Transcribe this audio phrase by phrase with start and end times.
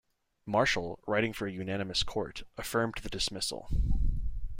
[0.47, 3.69] Marshall, writing for a unanimous court, affirmed the dismissal.